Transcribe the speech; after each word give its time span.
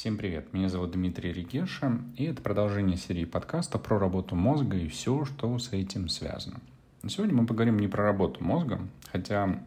Всем 0.00 0.16
привет, 0.16 0.54
меня 0.54 0.70
зовут 0.70 0.92
Дмитрий 0.92 1.30
Регеша, 1.30 1.98
и 2.16 2.24
это 2.24 2.40
продолжение 2.40 2.96
серии 2.96 3.26
подкаста 3.26 3.78
про 3.78 3.98
работу 3.98 4.34
мозга 4.34 4.78
и 4.78 4.88
все, 4.88 5.26
что 5.26 5.58
с 5.58 5.74
этим 5.74 6.08
связано. 6.08 6.58
Сегодня 7.06 7.34
мы 7.34 7.46
поговорим 7.46 7.78
не 7.78 7.86
про 7.86 8.04
работу 8.04 8.42
мозга, 8.42 8.80
хотя 9.12 9.62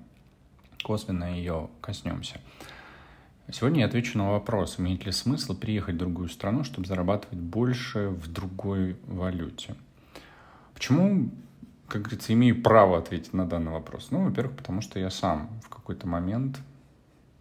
косвенно 0.83 1.37
ее 1.37 1.69
коснемся. 1.81 2.41
Сегодня 3.51 3.81
я 3.81 3.85
отвечу 3.85 4.17
на 4.17 4.31
вопрос, 4.31 4.79
имеет 4.79 5.05
ли 5.05 5.11
смысл 5.11 5.55
приехать 5.55 5.93
в 5.93 5.99
другую 5.99 6.29
страну, 6.29 6.63
чтобы 6.63 6.87
зарабатывать 6.87 7.37
больше 7.37 8.07
в 8.07 8.27
другой 8.33 8.97
валюте. 9.05 9.75
Почему, 10.73 11.29
как 11.87 12.01
говорится, 12.01 12.33
имею 12.33 12.59
право 12.59 12.97
ответить 12.97 13.33
на 13.33 13.45
данный 13.45 13.71
вопрос? 13.71 14.07
Ну, 14.09 14.23
во-первых, 14.23 14.57
потому 14.57 14.81
что 14.81 14.97
я 14.97 15.11
сам 15.11 15.51
в 15.63 15.69
какой-то 15.69 16.07
момент 16.07 16.57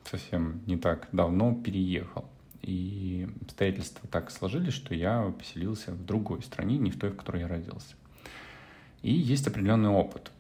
совсем 0.05 0.61
не 0.67 0.77
так 0.77 1.09
давно 1.11 1.55
переехал. 1.55 2.29
И 2.63 3.29
обстоятельства 3.43 4.09
так 4.09 4.31
сложились, 4.31 4.73
что 4.73 4.95
я 4.95 5.33
поселился 5.37 5.93
в 5.93 6.05
другой 6.05 6.43
стране, 6.43 6.79
не 6.79 6.91
в 6.91 6.99
той, 6.99 7.11
в 7.11 7.17
которой 7.17 7.43
я 7.43 7.49
родился. 7.49 7.95
И 9.03 9.13
есть 9.13 9.47
определенный 9.49 9.91
опыт 9.91 10.31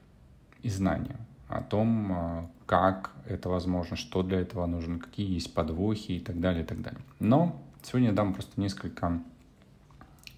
и 0.62 0.68
знания 0.68 1.18
о 1.48 1.62
том, 1.62 2.12
а, 2.12 2.50
как 2.66 3.10
это 3.26 3.48
возможно, 3.48 3.96
что 3.96 4.22
для 4.22 4.40
этого 4.40 4.66
нужно, 4.66 4.98
какие 4.98 5.34
есть 5.34 5.52
подвохи 5.52 6.12
и 6.12 6.20
так 6.20 6.40
далее, 6.40 6.62
и 6.62 6.66
так 6.66 6.80
далее. 6.80 7.00
Но 7.18 7.60
сегодня 7.82 8.08
я 8.08 8.14
дам 8.14 8.32
просто 8.32 8.60
несколько 8.60 9.20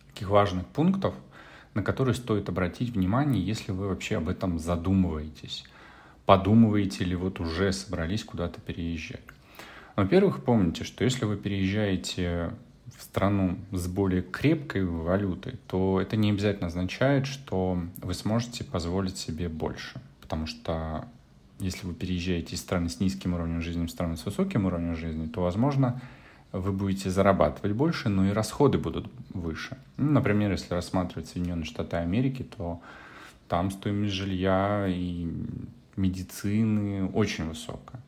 таких 0.08 0.30
важных 0.30 0.66
пунктов, 0.66 1.14
на 1.74 1.82
которые 1.82 2.14
стоит 2.14 2.48
обратить 2.48 2.90
внимание, 2.90 3.44
если 3.44 3.72
вы 3.72 3.88
вообще 3.88 4.16
об 4.16 4.28
этом 4.28 4.58
задумываетесь. 4.58 5.64
Подумываете 6.24 7.04
ли 7.04 7.14
вот 7.14 7.40
уже 7.40 7.72
собрались 7.72 8.24
куда-то 8.24 8.60
переезжать. 8.60 9.20
Во-первых, 9.96 10.44
помните, 10.44 10.84
что 10.84 11.04
если 11.04 11.24
вы 11.24 11.36
переезжаете 11.36 12.52
в 12.96 13.02
страну 13.02 13.58
с 13.72 13.86
более 13.86 14.22
крепкой 14.22 14.84
валютой, 14.84 15.54
то 15.68 16.00
это 16.00 16.16
не 16.16 16.30
обязательно 16.30 16.66
означает, 16.66 17.26
что 17.26 17.78
вы 17.96 18.14
сможете 18.14 18.64
позволить 18.64 19.16
себе 19.16 19.48
больше. 19.48 20.00
Потому 20.20 20.46
что 20.46 21.06
если 21.60 21.86
вы 21.86 21.94
переезжаете 21.94 22.54
из 22.54 22.60
страны 22.60 22.88
с 22.88 23.00
низким 23.00 23.34
уровнем 23.34 23.62
жизни 23.62 23.86
в 23.86 23.90
страну 23.90 24.16
с 24.16 24.24
высоким 24.24 24.66
уровнем 24.66 24.96
жизни, 24.96 25.26
то, 25.26 25.42
возможно, 25.42 26.00
вы 26.52 26.72
будете 26.72 27.10
зарабатывать 27.10 27.76
больше, 27.76 28.08
но 28.08 28.26
и 28.26 28.30
расходы 28.30 28.78
будут 28.78 29.10
выше. 29.30 29.76
Ну, 29.96 30.10
например, 30.10 30.52
если 30.52 30.74
рассматривать 30.74 31.28
Соединенные 31.28 31.64
Штаты 31.64 31.96
Америки, 31.96 32.42
то 32.56 32.80
там 33.48 33.70
стоимость 33.70 34.14
жилья 34.14 34.86
и 34.88 35.28
медицины 35.96 37.08
очень 37.08 37.48
высокая. 37.48 38.00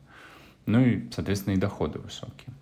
Ну 0.67 0.81
и, 0.81 1.09
соответственно, 1.11 1.55
и 1.55 1.57
доходы 1.57 1.97
высокие. 1.97 2.53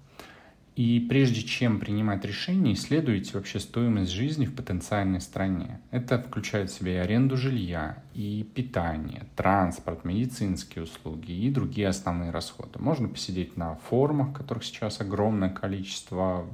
И 0.75 1.00
прежде 1.09 1.42
чем 1.42 1.80
принимать 1.80 2.25
решение, 2.25 2.73
исследуйте 2.73 3.31
вообще 3.34 3.62
стоимость 3.62 4.12
жизни 4.12 4.45
в 4.45 4.53
потенциальной 4.53 5.22
стране. 5.22 5.80
Это 5.89 6.20
включает 6.20 6.70
в 6.70 6.73
себя 6.73 6.95
и 6.95 6.97
аренду 6.97 7.38
жилья, 7.38 8.03
и 8.14 8.45
питание, 8.53 9.23
транспорт, 9.38 10.03
медицинские 10.03 10.84
услуги 10.84 11.31
и 11.31 11.50
другие 11.50 11.88
основные 11.88 12.30
расходы. 12.30 12.78
Можно 12.78 13.08
посидеть 13.08 13.56
на 13.56 13.75
форумах, 13.75 14.38
которых 14.38 14.66
сейчас 14.66 15.00
огромное 15.00 15.50
количество, 15.50 16.45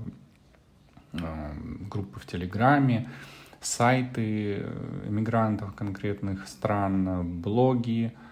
э, 1.14 1.54
группы 1.90 2.20
в 2.20 2.28
Телеграме, 2.28 3.10
сайты 3.60 4.58
э, 4.60 5.08
эмигрантов 5.10 5.74
конкретных 5.74 6.48
стран, 6.48 7.42
блоги, 7.42 8.14
Э, 8.14 8.31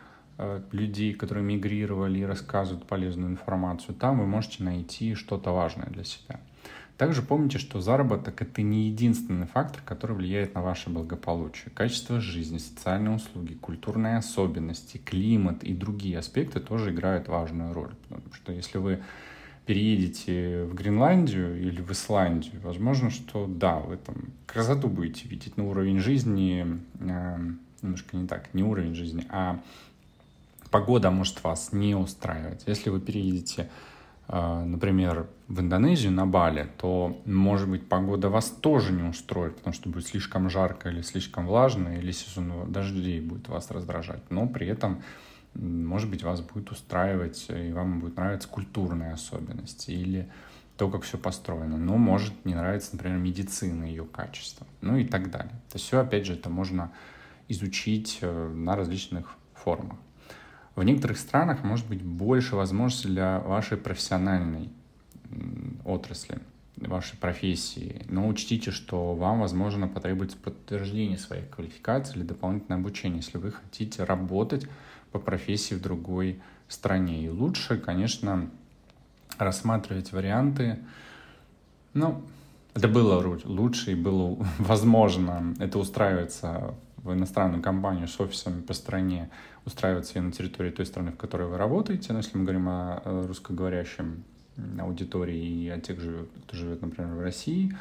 людей, 0.72 1.14
которые 1.14 1.44
мигрировали 1.44 2.20
и 2.20 2.23
рассказывают 2.23 2.88
полезную 2.88 3.32
информацию, 3.32 3.95
там 3.95 4.20
вы 4.20 4.26
можете 4.26 4.64
найти 4.64 5.14
что-то 5.16 5.52
важное 5.52 5.88
для 5.88 6.04
себя. 6.04 6.40
Также 6.98 7.22
помните, 7.22 7.59
что 7.59 7.80
заработок– 7.80 8.42
это 8.42 8.62
не 8.62 8.90
единственный 8.90 9.48
фактор, 9.48 9.82
который 9.86 10.17
влияет 10.17 10.54
на 10.54 10.62
ваше 10.62 10.90
благополучие. 10.90 11.72
Качество 11.73 12.20
жизни, 12.20 12.58
социальные 12.58 13.16
услуги, 13.16 13.54
культурные 13.54 14.17
особенности, 14.17 14.98
климат 14.98 15.64
и 15.64 15.73
другие 15.73 16.20
аспекты 16.20 16.60
тоже 16.60 16.92
играют 16.92 17.30
важную 17.30 17.72
роль. 17.72 17.94
Потому 18.10 18.33
что 18.33 18.52
если 18.52 18.80
вы 18.80 18.99
переедете 19.66 20.66
в 20.66 20.73
Гренландию 20.73 21.61
или 21.61 21.80
в 21.80 21.89
Исландию, 21.92 22.60
возможно, 22.64 23.11
что 23.11 23.48
да, 23.48 23.80
вы 23.80 23.95
там 23.95 24.16
красоту 24.45 24.89
будете 24.89 25.26
видеть, 25.30 25.55
но 25.55 25.70
уровень 25.70 25.99
жизни 25.99 26.82
э, 26.99 27.38
немножко 27.82 28.17
не 28.17 28.28
так, 28.28 28.54
не 28.54 28.64
уровень 28.64 28.95
жизни, 28.95 29.26
а 29.30 29.61
погода 30.71 31.11
может 31.11 31.43
вас 31.43 31.73
не 31.73 31.95
устраивать. 31.95 32.63
Если 32.67 32.89
вы 32.89 32.99
переедете, 32.99 33.69
э, 34.27 34.63
например, 34.65 35.27
в 35.47 35.59
Индонезию 35.59 36.11
на 36.11 36.25
Бали, 36.25 36.69
то, 36.77 37.21
может 37.25 37.69
быть, 37.69 37.87
погода 37.87 38.30
вас 38.30 38.49
тоже 38.49 38.91
не 38.93 39.03
устроит, 39.03 39.57
потому 39.57 39.73
что 39.73 39.89
будет 39.89 40.07
слишком 40.07 40.49
жарко 40.49 40.89
или 40.89 41.02
слишком 41.02 41.47
влажно, 41.47 41.97
или 41.97 42.11
сезон 42.11 42.71
дождей 42.71 43.19
будет 43.21 43.47
вас 43.47 43.71
раздражать. 43.71 44.30
Но 44.30 44.47
при 44.47 44.67
этом, 44.67 45.02
может 45.53 46.09
быть, 46.09 46.23
вас 46.23 46.41
будет 46.41 46.71
устраивать, 46.71 47.47
и 47.49 47.71
вам 47.71 47.99
будет 47.99 48.17
нравиться 48.17 48.47
культурные 48.47 49.13
особенности 49.13 49.91
или 49.91 50.30
то, 50.77 50.89
как 50.89 51.03
все 51.03 51.17
построено. 51.17 51.77
Но 51.77 51.97
может 51.97 52.45
не 52.45 52.55
нравиться, 52.55 52.91
например, 52.93 53.17
медицина, 53.17 53.83
ее 53.83 54.05
качество, 54.05 54.65
ну 54.81 54.95
и 54.95 55.03
так 55.03 55.30
далее. 55.30 55.51
Это 55.67 55.77
все, 55.77 55.99
опять 55.99 56.25
же, 56.25 56.33
это 56.33 56.49
можно 56.49 56.91
изучить 57.49 58.19
э, 58.21 58.47
на 58.47 58.77
различных 58.77 59.36
форумах. 59.53 59.97
В 60.80 60.84
некоторых 60.86 61.17
странах 61.17 61.66
может 61.66 61.90
быть 61.90 62.02
больше 62.02 62.56
возможностей 62.56 63.10
для 63.10 63.42
вашей 63.42 63.76
профессиональной 63.76 64.70
отрасли, 65.84 66.40
вашей 66.78 67.17
профессии. 67.17 68.06
Но 68.08 68.26
учтите, 68.30 68.72
что 68.72 69.14
вам, 69.14 69.42
возможно, 69.42 69.90
потребуется 69.90 70.38
подтверждение 70.38 71.17
своей 71.17 71.44
квалификации 71.48 72.16
или 72.16 72.23
дополнительное 72.23 72.80
обучение, 72.80 73.17
если 73.17 73.38
вы 73.38 73.52
хотите 73.52 74.06
работать 74.06 74.70
по 75.12 75.20
профессии 75.20 75.76
в 75.76 75.82
другой 75.82 76.40
стране. 76.70 77.26
И 77.26 77.28
лучше, 77.28 77.78
конечно, 77.78 78.50
рассматривать 79.38 80.14
варианты, 80.14 80.80
ну, 81.94 82.23
это 82.73 82.88
было 82.88 83.38
лучше 83.44 83.92
и 83.92 83.96
было 83.96 84.38
возможно 84.60 85.54
это 85.60 85.78
устраивается 85.78 86.73
в 87.04 87.14
иностранную 87.14 87.61
компанию 87.61 88.08
с 88.08 88.20
офисами 88.20 88.61
по 88.61 88.73
стране, 88.73 89.30
устраивать 89.65 90.08
себе 90.08 90.21
на 90.21 90.32
территории 90.32 90.71
той 90.71 90.86
страны, 90.86 91.11
в 91.11 91.17
которой 91.17 91.48
вы 91.48 91.58
работаете. 91.58 92.14
Но 92.14 92.20
если 92.20 92.37
мы 92.37 92.43
говорим 92.43 92.67
о 92.70 93.26
русскоговорящем 93.27 94.23
аудитории 94.80 95.64
и 95.64 95.70
о 95.70 95.80
тех, 95.80 95.98
кто 95.98 96.58
живет, 96.58 96.82
например, 96.82 97.14
в 97.14 97.21
России, 97.21 97.76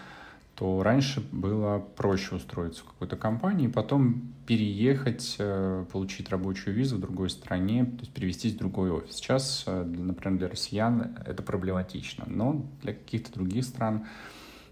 то 0.54 0.82
раньше 0.82 1.20
было 1.30 1.78
проще 1.78 2.34
устроиться 2.34 2.82
в 2.82 2.86
какой-то 2.86 3.16
компании, 3.16 3.68
потом 3.68 4.32
переехать, 4.44 5.36
э, 5.38 5.84
получить 5.92 6.30
рабочую 6.30 6.74
визу 6.74 6.96
в 6.96 7.00
другой 7.00 7.30
стране, 7.30 7.84
то 7.84 8.00
есть 8.00 8.12
перевестись 8.12 8.54
в 8.54 8.58
другой 8.58 8.90
офис. 8.90 9.14
Сейчас, 9.14 9.62
э, 9.66 9.84
например, 9.84 10.38
для 10.38 10.48
россиян 10.48 11.16
это 11.24 11.44
проблематично, 11.44 12.24
но 12.26 12.66
для 12.82 12.92
каких-то 12.92 13.32
других 13.34 13.64
стран, 13.64 14.06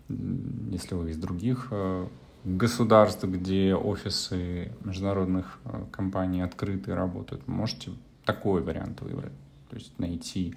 если 0.08 0.96
вы 0.96 1.10
из 1.10 1.18
других 1.18 1.68
э, 1.70 2.08
государств, 2.46 3.24
где 3.24 3.74
офисы 3.74 4.72
международных 4.84 5.58
э, 5.64 5.84
компаний 5.90 6.42
открыты 6.42 6.94
работают, 6.94 7.46
можете 7.48 7.90
такой 8.24 8.62
вариант 8.62 9.00
выбрать. 9.00 9.32
То 9.68 9.76
есть 9.76 9.98
найти 9.98 10.54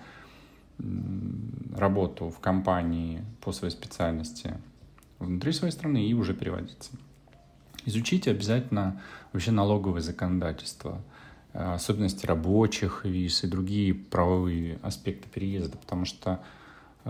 работу 1.75 2.29
в 2.29 2.39
компании 2.39 3.25
по 3.41 3.51
своей 3.51 3.73
специальности 3.73 4.53
внутри 5.17 5.51
своей 5.51 5.73
страны 5.73 6.07
и 6.07 6.13
уже 6.13 6.33
переводиться. 6.33 6.91
Изучите 7.85 8.31
обязательно 8.31 9.01
вообще 9.33 9.51
налоговое 9.51 10.01
законодательство, 10.01 11.01
э, 11.53 11.73
особенности 11.73 12.25
рабочих 12.27 13.03
виз 13.03 13.43
и 13.43 13.47
другие 13.47 13.95
правовые 13.95 14.79
аспекты 14.83 15.27
переезда, 15.27 15.77
потому 15.77 16.05
что 16.05 16.39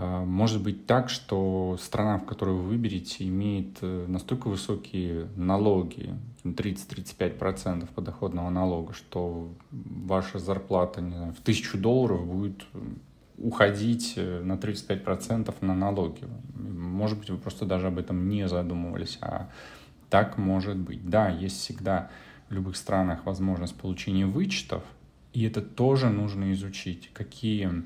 может 0.00 0.62
быть 0.62 0.86
так, 0.86 1.10
что 1.10 1.76
страна, 1.80 2.18
в 2.18 2.24
которую 2.24 2.58
вы 2.58 2.68
выберете, 2.70 3.28
имеет 3.28 3.78
э, 3.82 4.06
настолько 4.08 4.48
высокие 4.48 5.28
налоги, 5.36 6.14
30-35% 6.44 7.86
подоходного 7.94 8.48
налога, 8.50 8.94
что 8.94 9.52
ваша 9.70 10.38
зарплата 10.38 11.00
не 11.00 11.14
знаю, 11.14 11.34
в 11.34 11.40
тысячу 11.40 11.76
долларов 11.76 12.26
будет 12.26 12.64
уходить 13.36 14.14
э, 14.16 14.42
на 14.42 14.54
35% 14.54 15.54
на 15.60 15.74
налоги. 15.74 16.22
Может 16.54 17.18
быть, 17.18 17.30
вы 17.30 17.36
просто 17.36 17.66
даже 17.66 17.88
об 17.88 17.98
этом 17.98 18.28
не 18.28 18.48
задумывались, 18.48 19.18
а 19.20 19.50
так 20.08 20.38
может 20.38 20.76
быть. 20.76 21.08
Да, 21.08 21.28
есть 21.28 21.58
всегда 21.60 22.10
в 22.48 22.54
любых 22.54 22.76
странах 22.76 23.26
возможность 23.26 23.74
получения 23.74 24.26
вычетов, 24.26 24.82
и 25.32 25.44
это 25.44 25.60
тоже 25.62 26.10
нужно 26.10 26.52
изучить, 26.52 27.10
какие 27.12 27.84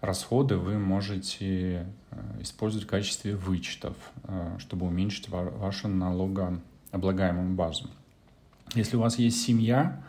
расходы 0.00 0.56
вы 0.56 0.78
можете 0.78 1.86
э, 2.10 2.42
использовать 2.42 2.86
в 2.86 2.90
качестве 2.90 3.36
вычетов, 3.36 3.96
э, 4.24 4.56
чтобы 4.58 4.86
уменьшить 4.86 5.28
вашу 5.28 5.88
налогооблагаемую 5.88 7.54
базу. 7.54 7.90
Если 8.74 8.96
у 8.96 9.00
вас 9.00 9.18
есть 9.18 9.42
семья, 9.42 10.02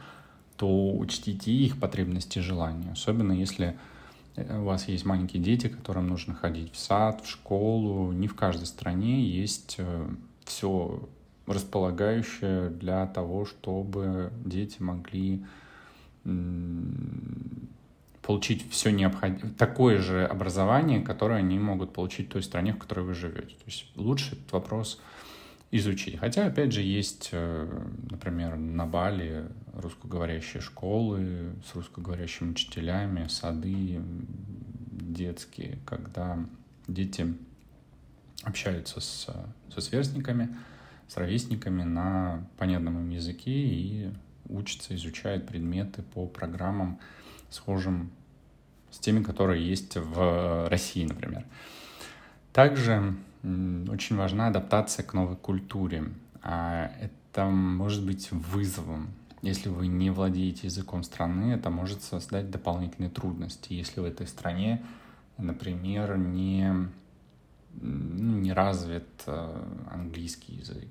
то 0.57 0.95
учтите 0.95 1.51
их 1.51 1.79
потребности 1.79 2.39
и 2.39 2.41
желания, 2.41 2.91
особенно 2.91 3.33
если 3.33 3.77
э, 4.35 4.59
у 4.59 4.63
вас 4.65 4.87
есть 4.87 5.05
маленькие 5.05 5.41
дети, 5.41 5.67
которым 5.67 6.07
нужно 6.07 6.33
ходить 6.35 6.71
в 6.73 6.77
сад, 6.77 7.21
в 7.23 7.29
школу. 7.29 8.11
Не 8.11 8.27
в 8.27 8.35
каждой 8.35 8.67
стране 8.67 9.23
есть 9.23 9.77
все 10.45 11.09
располагающее 11.47 12.69
для 12.69 13.07
того, 13.07 13.45
чтобы 13.45 14.31
дети 14.45 14.81
могли 14.81 15.43
получить 18.31 18.71
все 18.71 18.91
необходимое, 18.91 19.53
такое 19.55 19.97
же 19.97 20.25
образование, 20.25 21.01
которое 21.01 21.39
они 21.39 21.59
могут 21.59 21.91
получить 21.91 22.29
в 22.29 22.31
той 22.31 22.43
стране, 22.43 22.71
в 22.71 22.77
которой 22.77 23.01
вы 23.05 23.13
живете. 23.13 23.55
То 23.55 23.65
есть 23.65 23.91
лучше 23.97 24.35
этот 24.35 24.53
вопрос 24.53 25.01
изучить. 25.69 26.17
Хотя, 26.17 26.45
опять 26.45 26.71
же, 26.71 26.81
есть, 26.81 27.27
э, 27.33 27.67
например, 28.09 28.55
на 28.55 28.85
Бали 28.85 29.49
русскоговорящие 29.73 30.61
школы 30.61 31.51
с 31.69 31.75
русскоговорящими 31.75 32.51
учителями, 32.51 33.27
сады 33.27 33.99
детские, 34.91 35.79
когда 35.85 36.39
дети 36.87 37.35
общаются 38.43 39.01
с, 39.01 39.27
со 39.73 39.81
сверстниками, 39.81 40.55
с 41.09 41.17
ровесниками 41.17 41.83
на 41.83 42.47
понятном 42.57 42.97
им 42.97 43.09
языке 43.09 43.51
и 43.51 44.09
учатся, 44.47 44.95
изучают 44.95 45.47
предметы 45.47 46.01
по 46.01 46.27
программам, 46.27 46.97
схожим 47.49 48.09
с 48.91 48.99
теми, 48.99 49.23
которые 49.23 49.67
есть 49.67 49.95
в 49.95 50.67
России, 50.69 51.05
например. 51.05 51.45
Также 52.53 53.15
очень 53.43 54.15
важна 54.15 54.47
адаптация 54.47 55.03
к 55.03 55.13
новой 55.13 55.35
культуре. 55.35 56.05
А 56.43 56.91
это 56.99 57.45
может 57.45 58.05
быть 58.05 58.31
вызовом. 58.31 59.09
Если 59.41 59.69
вы 59.69 59.87
не 59.87 60.11
владеете 60.11 60.67
языком 60.67 61.03
страны, 61.03 61.53
это 61.53 61.69
может 61.69 62.03
создать 62.03 62.51
дополнительные 62.51 63.09
трудности. 63.09 63.73
Если 63.73 63.99
в 63.99 64.05
этой 64.05 64.27
стране, 64.27 64.83
например, 65.37 66.17
не, 66.17 66.71
ну, 67.73 68.37
не 68.37 68.53
развит 68.53 69.07
э, 69.25 69.67
английский 69.91 70.53
язык 70.53 70.87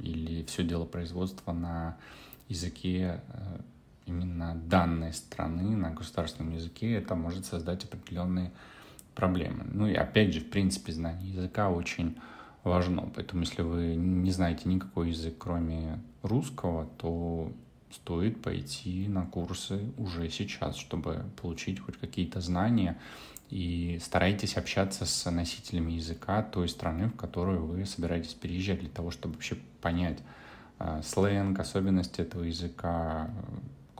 или 0.00 0.44
все 0.44 0.62
дело 0.62 0.84
производства 0.84 1.52
на 1.52 1.96
языке 2.48 3.20
э, 3.28 3.60
именно 4.06 4.54
данной 4.54 5.12
страны, 5.12 5.76
на 5.76 5.90
государственном 5.90 6.52
языке, 6.52 6.92
это 6.94 7.14
может 7.14 7.46
создать 7.46 7.84
определенные 7.84 8.52
проблемы. 9.14 9.64
Ну 9.72 9.86
и 9.86 9.94
опять 9.94 10.32
же, 10.32 10.40
в 10.40 10.50
принципе, 10.50 10.92
знание 10.92 11.32
языка 11.32 11.70
очень 11.70 12.16
важно. 12.64 13.10
Поэтому 13.14 13.42
если 13.42 13.62
вы 13.62 13.94
не 13.94 14.30
знаете 14.30 14.68
никакой 14.68 15.10
язык, 15.10 15.36
кроме 15.38 16.00
русского, 16.22 16.86
то 16.98 17.52
стоит 17.90 18.40
пойти 18.40 19.06
на 19.08 19.26
курсы 19.26 19.92
уже 19.98 20.30
сейчас, 20.30 20.76
чтобы 20.76 21.24
получить 21.40 21.80
хоть 21.80 21.98
какие-то 21.98 22.40
знания. 22.40 22.98
И 23.50 23.98
старайтесь 24.02 24.56
общаться 24.56 25.04
с 25.04 25.30
носителями 25.30 25.92
языка 25.92 26.42
той 26.42 26.68
страны, 26.68 27.08
в 27.08 27.16
которую 27.16 27.66
вы 27.66 27.84
собираетесь 27.84 28.32
переезжать, 28.32 28.80
для 28.80 28.88
того, 28.88 29.10
чтобы 29.10 29.34
вообще 29.34 29.58
понять 29.82 30.20
э, 30.78 31.02
сленг, 31.04 31.58
особенности 31.58 32.22
этого 32.22 32.44
языка, 32.44 33.30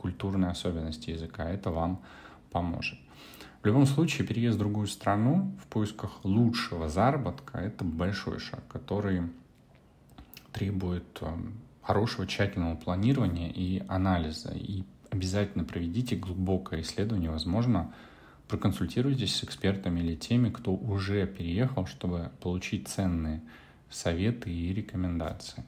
культурные 0.03 0.51
особенности 0.51 1.11
языка. 1.11 1.49
Это 1.49 1.71
вам 1.71 2.01
поможет. 2.51 2.99
В 3.61 3.65
любом 3.65 3.85
случае, 3.85 4.27
переезд 4.27 4.57
в 4.57 4.59
другую 4.59 4.87
страну 4.87 5.55
в 5.63 5.67
поисках 5.67 6.25
лучшего 6.25 6.89
заработка– 6.89 7.57
это 7.59 7.85
большой 7.85 8.39
шаг, 8.39 8.61
который 8.67 9.21
требует 10.51 11.05
эм, 11.21 11.53
хорошего 11.81 12.27
тщательного 12.27 12.75
планирования 12.75 13.49
и 13.49 13.81
анализа. 13.87 14.51
И 14.51 14.83
обязательно 15.09 15.63
проведите 15.63 16.17
глубокое 16.17 16.81
исследование, 16.81 17.31
возможно, 17.31 17.93
проконсультируйтесь 18.49 19.33
с 19.33 19.43
экспертами 19.45 20.01
или 20.01 20.15
теми, 20.15 20.49
кто 20.49 20.75
уже 20.75 21.25
переехал, 21.25 21.85
чтобы 21.85 22.31
получить 22.41 22.89
ценные 22.89 23.41
советы 23.89 24.51
и 24.51 24.73
рекомендации. 24.73 25.63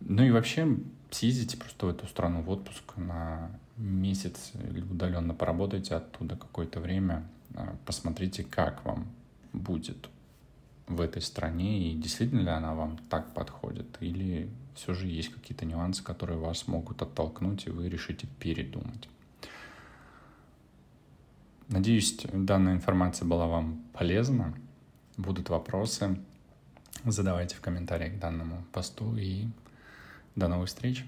Ну 0.00 0.22
и 0.22 0.30
вообще 0.30 0.76
съездите 1.10 1.56
просто 1.56 1.86
в 1.86 1.90
эту 1.90 2.06
страну 2.06 2.42
в 2.42 2.50
отпуск 2.50 2.96
на 2.96 3.50
месяц 3.76 4.52
или 4.54 4.82
удаленно 4.82 5.34
поработайте 5.34 5.94
оттуда 5.94 6.36
какое-то 6.36 6.80
время, 6.80 7.26
а, 7.54 7.76
посмотрите, 7.84 8.44
как 8.44 8.84
вам 8.84 9.06
будет 9.52 10.08
в 10.86 11.00
этой 11.00 11.22
стране 11.22 11.90
и 11.90 11.94
действительно 11.94 12.40
ли 12.40 12.48
она 12.48 12.74
вам 12.74 12.98
так 13.08 13.32
подходит 13.32 13.86
или 14.00 14.50
все 14.74 14.92
же 14.92 15.06
есть 15.06 15.28
какие-то 15.28 15.64
нюансы, 15.64 16.02
которые 16.02 16.38
вас 16.38 16.66
могут 16.66 17.02
оттолкнуть 17.02 17.66
и 17.66 17.70
вы 17.70 17.88
решите 17.88 18.26
передумать. 18.38 19.08
Надеюсь, 21.68 22.18
данная 22.32 22.74
информация 22.74 23.26
была 23.28 23.46
вам 23.46 23.84
полезна. 23.92 24.54
Будут 25.16 25.50
вопросы, 25.50 26.18
задавайте 27.04 27.54
в 27.54 27.60
комментариях 27.60 28.14
к 28.14 28.18
данному 28.18 28.64
посту 28.72 29.16
и 29.16 29.46
до 30.36 30.48
новых 30.48 30.68
встреч! 30.68 31.04